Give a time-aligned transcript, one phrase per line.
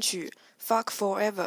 [0.00, 0.32] 曲
[0.66, 1.46] 《Fuck Forever》。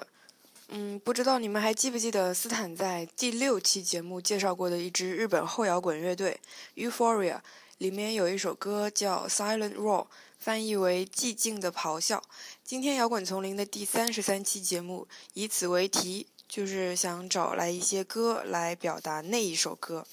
[0.70, 6.40] 嗯，不知道你们还记不记得斯坦在第六期节目介绍过的一支日本后摇滚乐队
[6.76, 7.40] Euphoria，
[7.80, 10.04] 里面有一首歌叫《Silent Roar》，
[10.38, 12.22] 翻译为“寂静的咆哮”。
[12.64, 20.06] 今天摇滚丛林的第三十三期节目以此为题，就是想找来一些歌来表达那一首歌。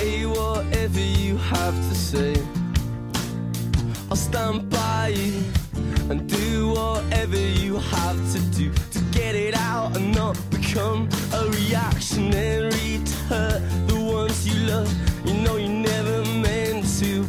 [0.00, 2.34] Say whatever you have to say.
[4.08, 5.42] I'll stand by you
[6.08, 11.50] and do whatever you have to do to get it out and not become a
[11.50, 14.90] reactionary to hurt the ones you love.
[15.26, 17.22] You know you never meant to,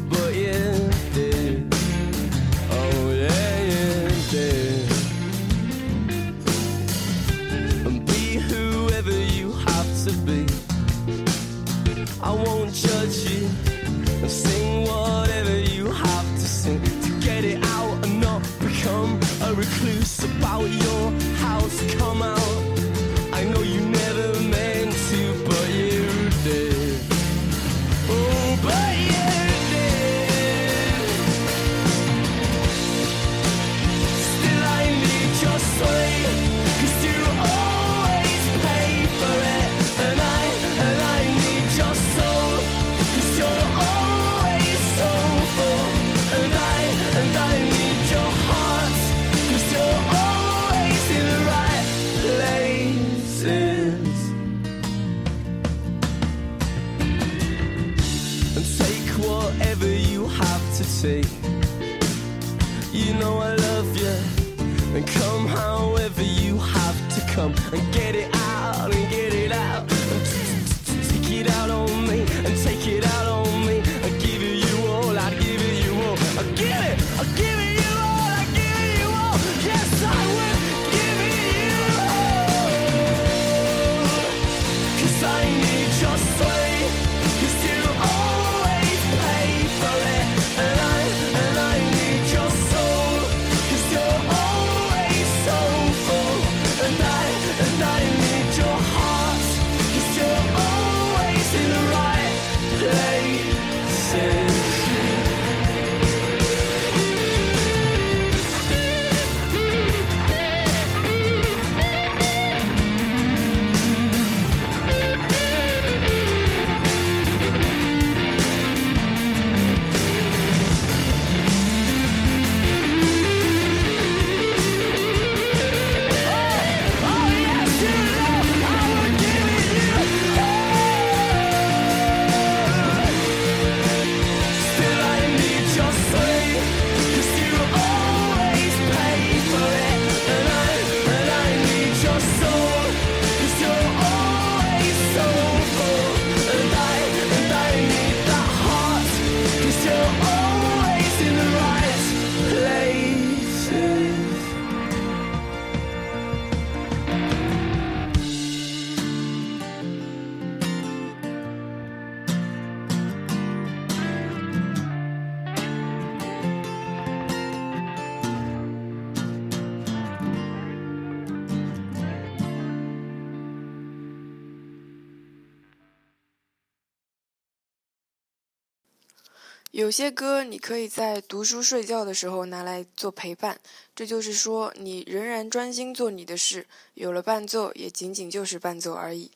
[179.92, 183.60] 有些歌你可以在读书睡觉的时候拿来做陪伴，
[183.94, 189.30] 这就是说你仍然专心做你的事，有了伴奏也仅仅就是伴奏而已。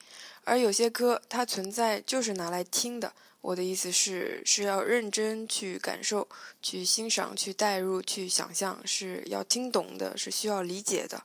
[0.45, 3.11] 而有些歌它存在就是拿来听的，
[3.41, 6.25] 我的意思是是要认真去感受、
[6.61, 11.21] 去欣赏、去代入、去想象，是要听懂的，是需要理解的。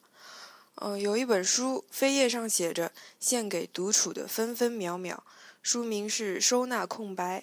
[0.83, 2.91] 嗯、有一本书扉页上写着
[3.21, 5.23] “献给独处的分分秒秒”，
[5.63, 7.39] 书名是《收纳空白》。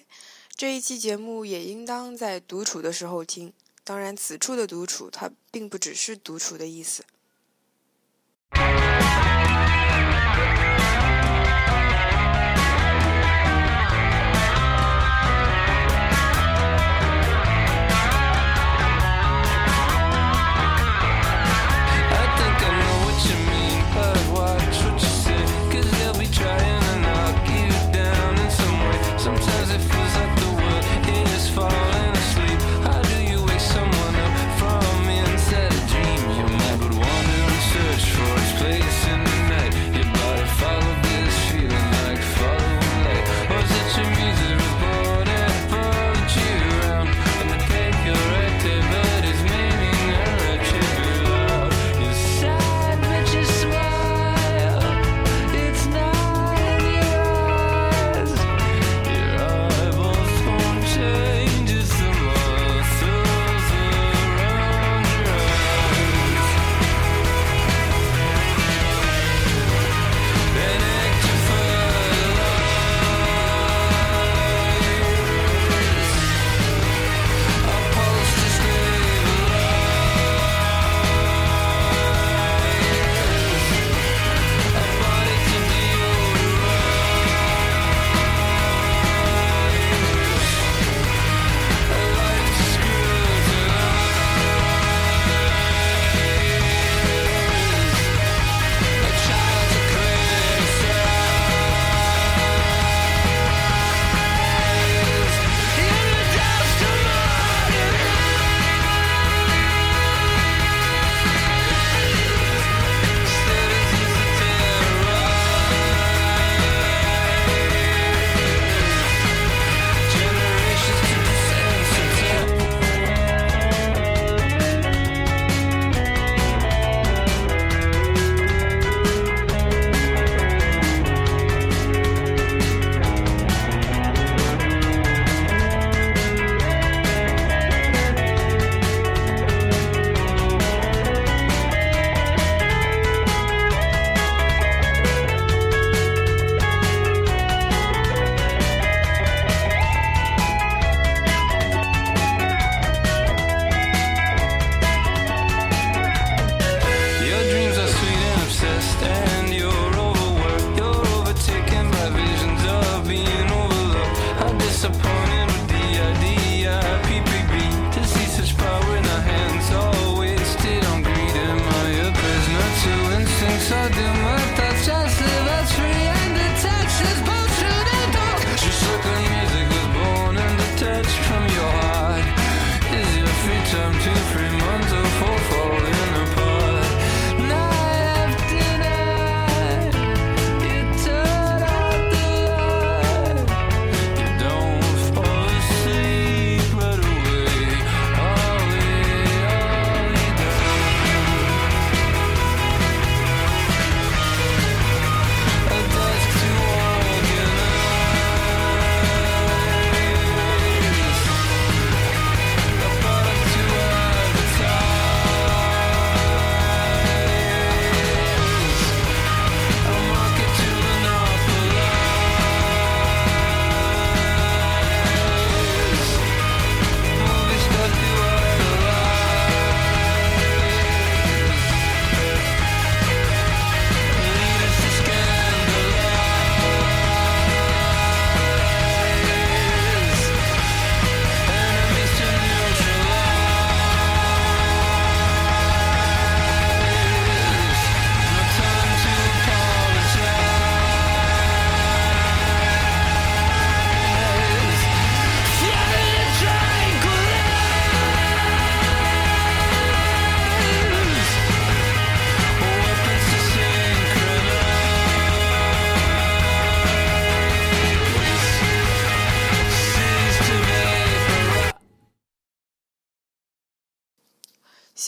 [0.58, 3.52] 这一期节目也应当在独处的时候听。
[3.84, 7.04] 当然，此处的独处，它并不只是独处的意思。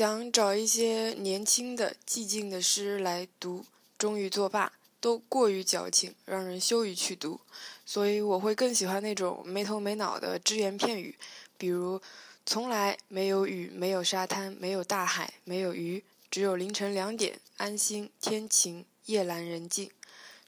[0.00, 3.66] 想找一些年轻的、寂静的诗来读，
[3.98, 7.38] 终于作罢，都过于矫情，让人羞于去读。
[7.84, 11.18] 所以我会更喜欢那种没头没脑的只言片语，
[11.58, 12.00] 比如
[12.46, 19.90] “从来没有雨，没有沙滩，没有大海，没有鱼，只有凌晨两点，安心，天晴，夜阑人静”。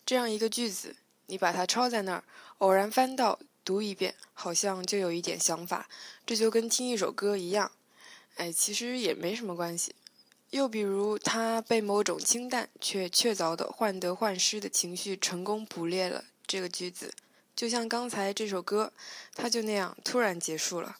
[0.06, 2.24] 这样一个句子，你把它抄在那儿，
[2.56, 5.90] 偶然翻到读一遍，好像就有一点想法。
[6.24, 7.70] 这就跟听一首歌一样。
[8.36, 9.94] 哎，其实也没什么关系。
[10.50, 16.24] 又比如，他被某种清淡却确凿的患得患失的情绪成功捕猎了。
[16.46, 17.14] 这个句子，
[17.56, 18.92] 就像刚才这首歌，
[19.34, 20.98] 他就那样突然结束了。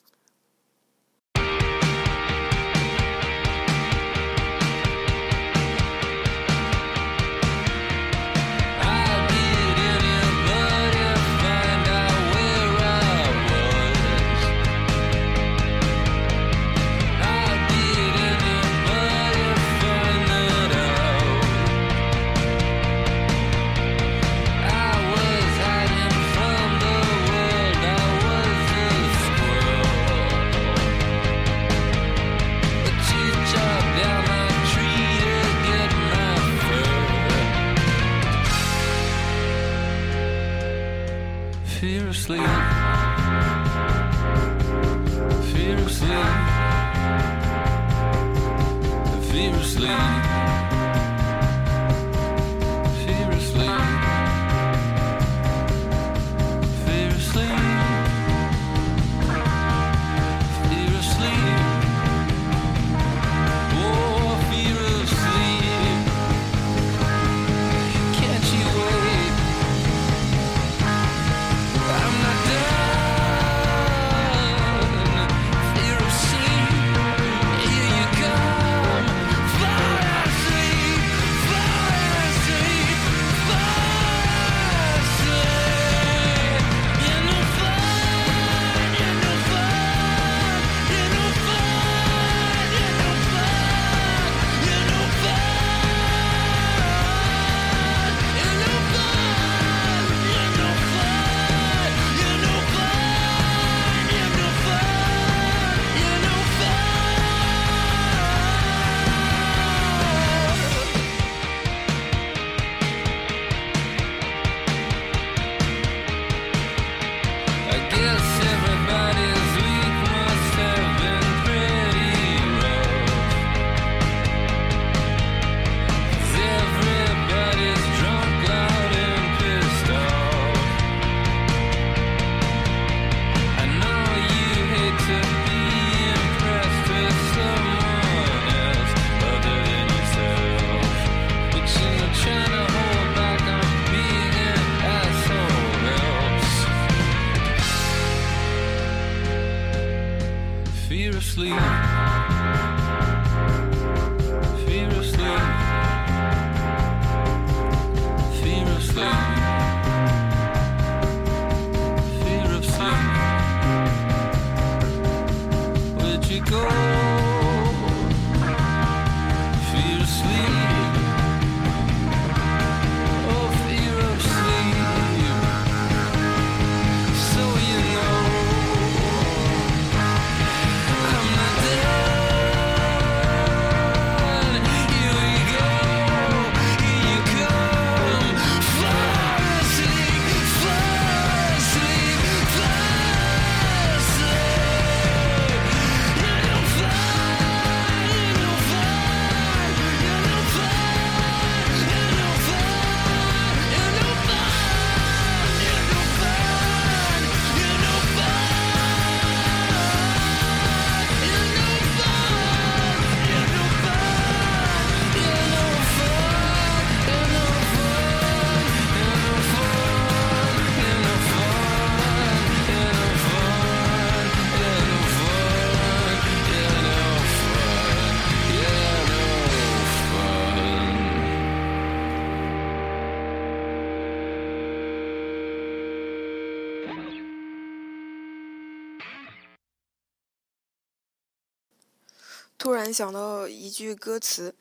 [242.63, 244.55] 突然想到一句歌词，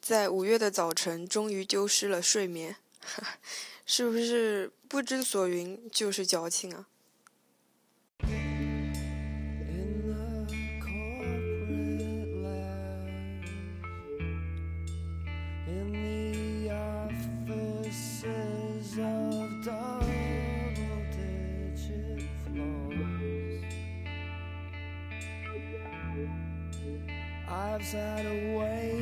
[0.00, 2.76] 在五月的早晨，终于丢失了睡眠，
[3.84, 6.88] 是不是不知所云就是矫情啊？
[27.82, 29.01] lives out of way.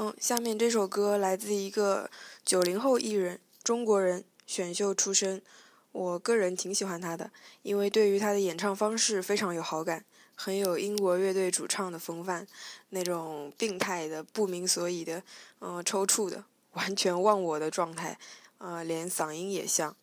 [0.00, 2.08] 嗯，下面这首歌来自一个
[2.44, 5.42] 九零后艺人，中国人，选秀出身。
[5.90, 7.32] 我个人挺喜欢他的，
[7.62, 10.04] 因为对于他的演唱方式非常有好感，
[10.36, 12.46] 很有英国乐队主唱的风范，
[12.90, 15.24] 那种病态的、不明所以的，
[15.58, 18.16] 嗯、抽搐的、完全忘我的状态，
[18.58, 19.96] 呃，连嗓音也像。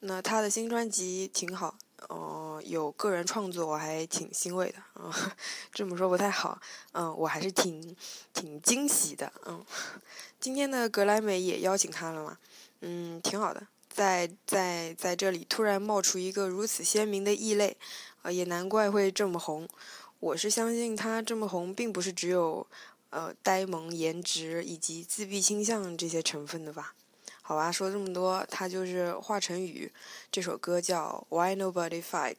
[0.00, 5.14] 那他的新专辑挺好，呃，有个人创作，我还挺欣慰的，啊、
[5.72, 6.60] 这么说不太好，
[6.92, 7.94] 嗯、我还是挺
[8.32, 9.64] 挺惊喜的，嗯。
[10.40, 12.38] 今天的格莱美也邀请他了嘛，
[12.80, 13.66] 嗯，挺好的。
[13.88, 17.76] 在在在这里突然冒出一个如此鲜明的异类，
[18.22, 19.68] 啊、也难怪会这么红。
[20.20, 22.66] 我是相信他这么红，并不是只有
[23.10, 26.94] 呃呆萌、颜值以及自闭倾向这些成分的吧？
[27.50, 29.90] 好吧，说这么多，他就是华晨宇，
[30.30, 32.36] 这首歌叫《Why Nobody Fights》。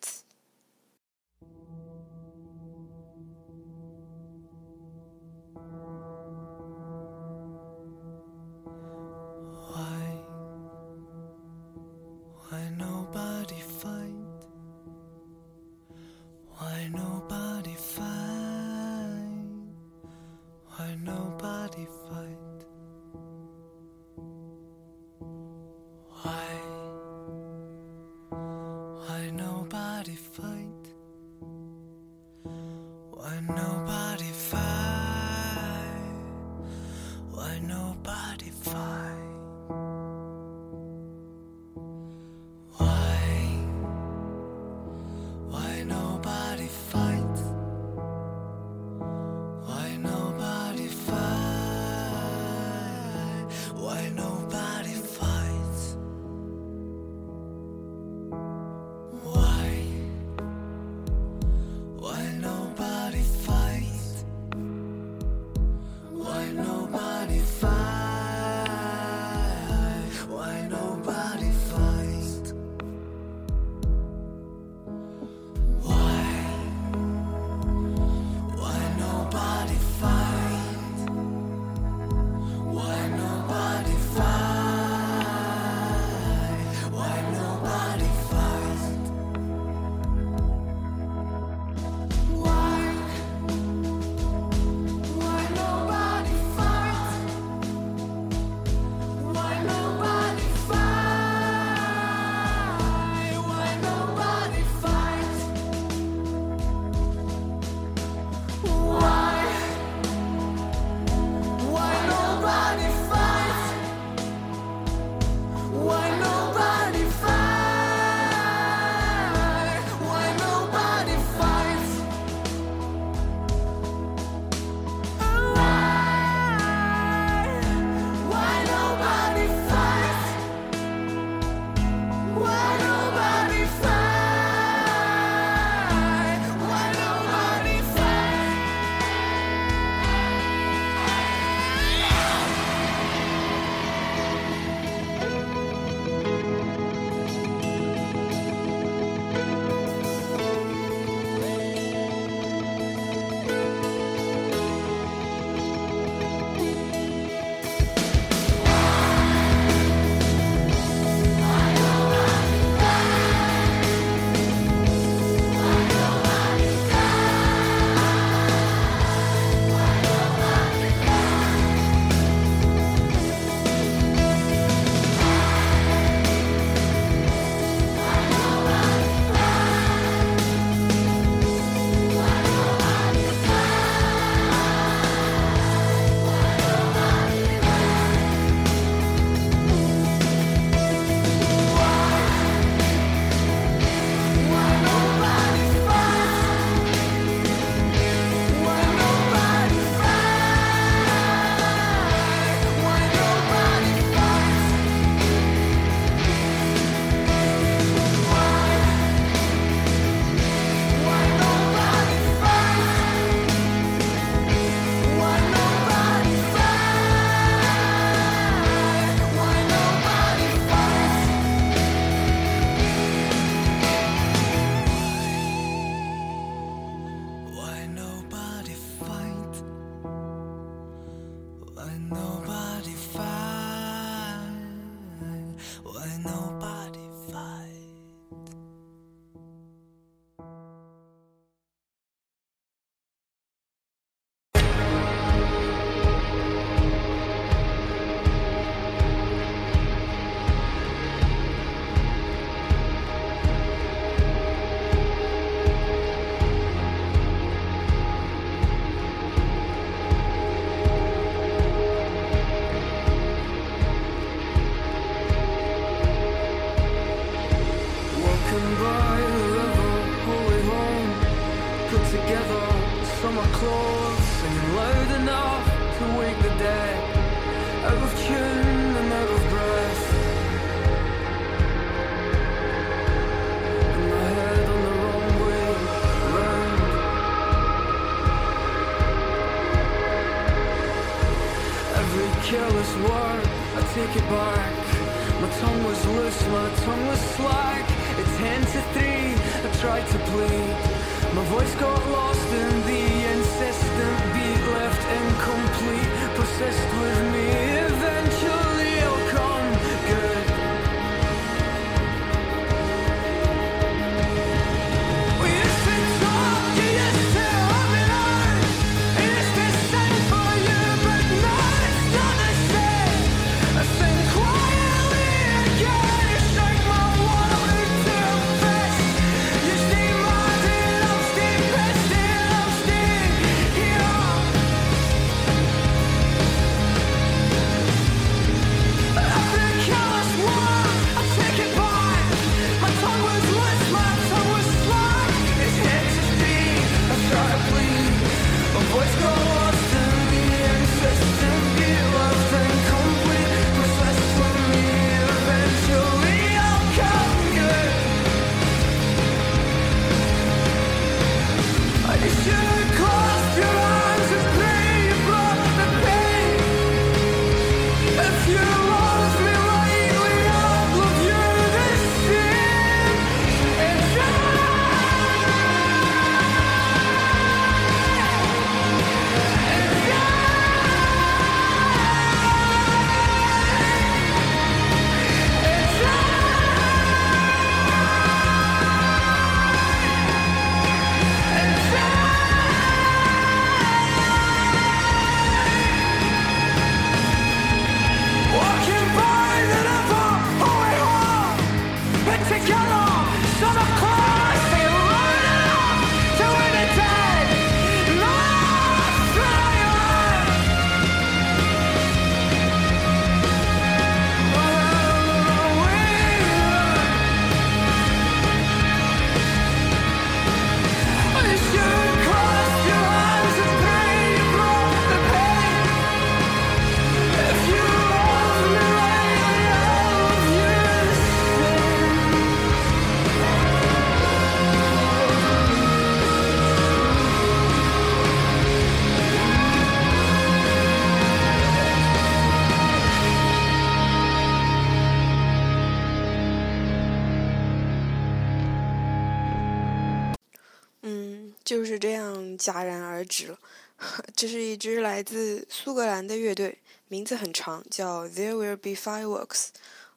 [451.82, 453.58] 就是这样戛然而止了。
[453.98, 459.70] 呵， 这是一支来自苏格兰的乐队，名字很长，叫 there will be fireworks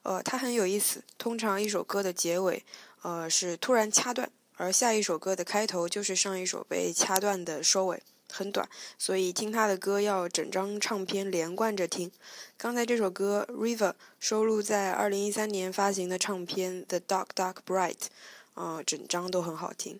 [0.02, 2.62] 呃，它很有意思，通常一首歌的结尾
[3.00, 8.02] 呃是突然掐断，而下一首歌的开头就是上一首被掐断的收尾。
[8.30, 12.12] 很短，所以听他的歌要整张唱片连贯着听。
[12.58, 17.96] 刚才这首歌 river 收录在2013年发行的唱片 the dark dark bright
[18.52, 19.98] 呃，整张都很好听。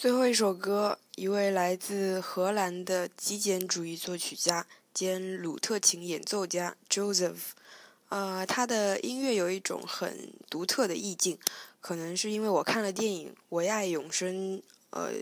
[0.00, 7.50] 最后一首歌，一位来自荷兰的极简主义作曲家兼鲁特琴演奏家 Joseph，
[8.08, 11.38] 呃，他的音乐有一种很独特的意境，
[11.82, 14.56] 可能是因为我看了电影《唯爱永生》，
[14.88, 15.12] 呃，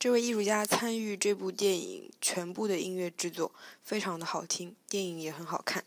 [0.00, 3.52] 这位艺术家参与这部电影全部的音乐制作，
[3.84, 5.84] 非常的好听，电影也很好看。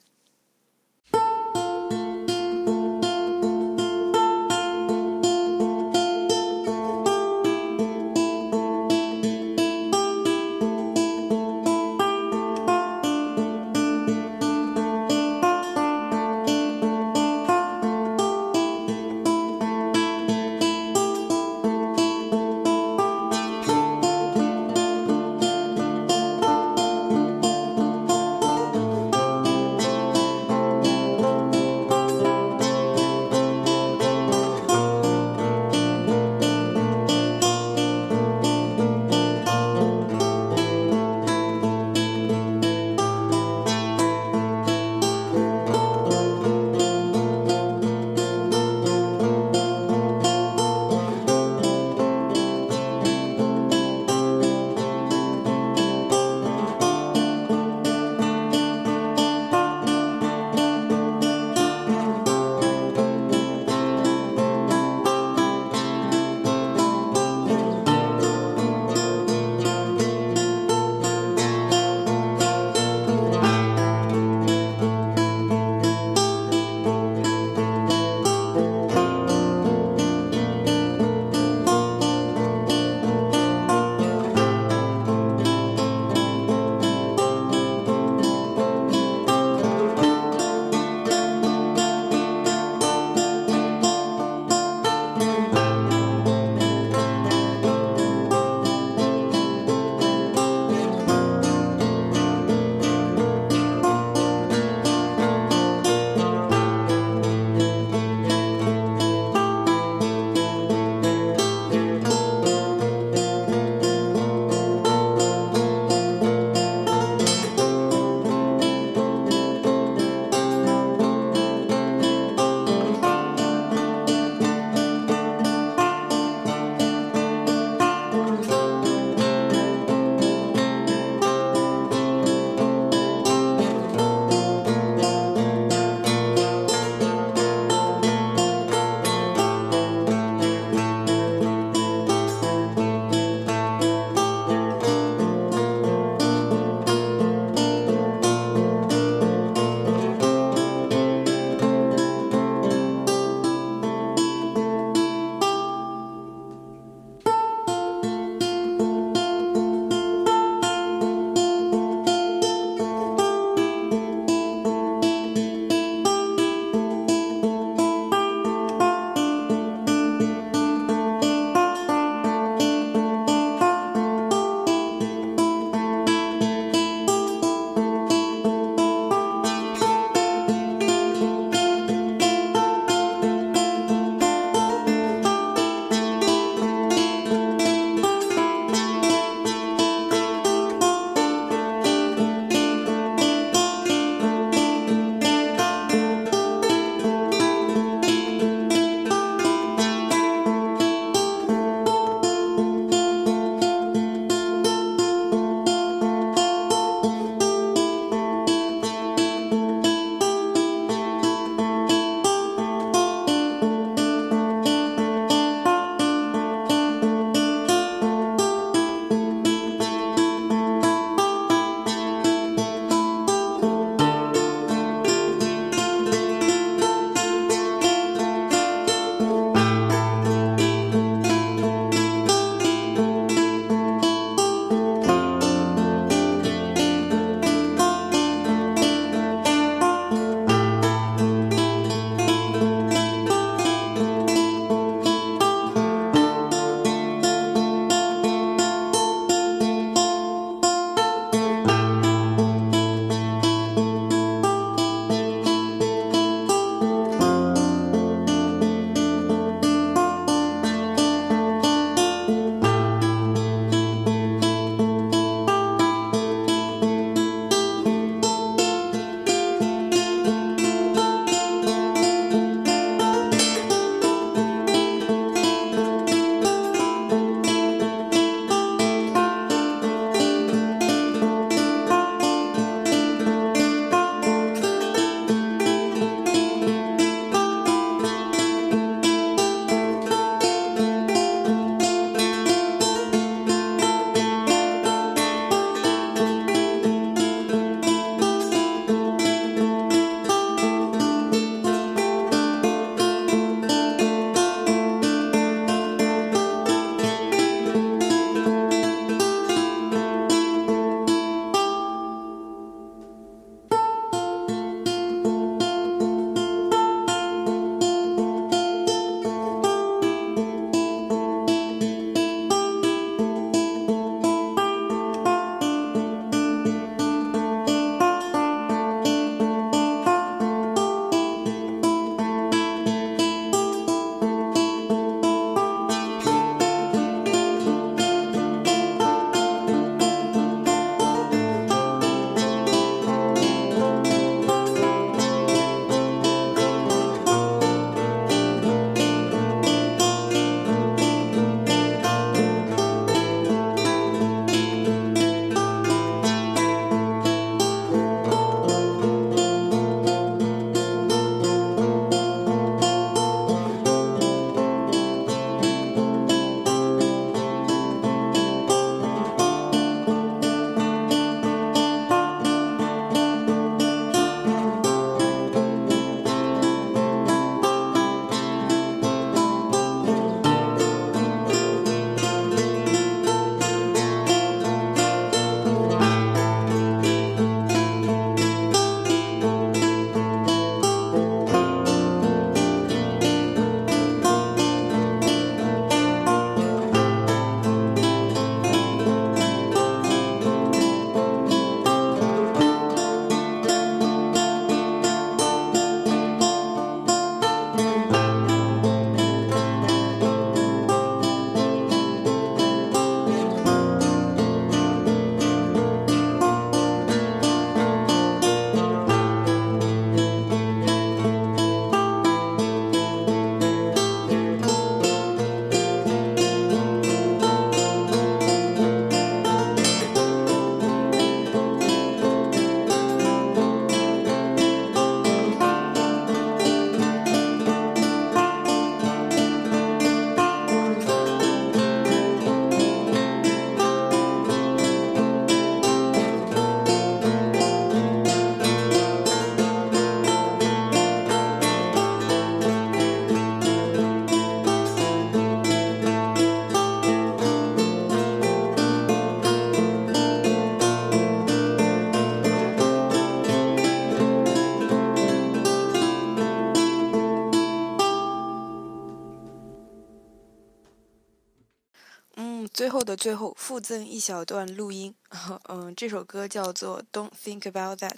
[472.77, 475.15] 最后的最后附赠一小段录音，
[475.67, 478.11] 嗯，这首歌叫做《Don't Think About That》，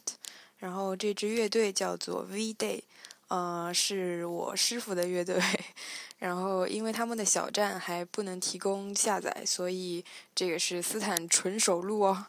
[0.58, 2.82] 然后这支乐队叫做 V Day，
[3.30, 5.42] 呃，是我师傅的乐队，
[6.20, 10.04] 然后因为他们的小站还不能提供下载，所以
[10.36, 12.26] 这个是斯坦纯手录哦。